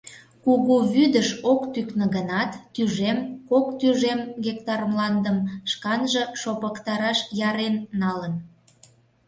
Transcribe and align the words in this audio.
Кугу 0.43 0.75
вӱдыш 0.93 1.29
ок 1.51 1.61
тӱкнӧ 1.73 2.05
гынат, 2.15 2.51
тӱжем, 2.73 3.17
кок 3.49 3.67
тӱжем 3.79 4.19
гектар 4.45 4.81
мландым 4.91 5.37
шканже 5.71 6.23
шопыктараш 6.41 7.19
ярен 7.49 7.75
налын. 8.01 8.33